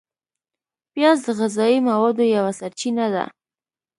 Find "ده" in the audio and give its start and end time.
3.13-3.25